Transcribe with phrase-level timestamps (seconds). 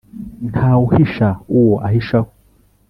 [0.51, 1.27] Ntawe uhisha
[1.57, 2.29] uwo ahishaho.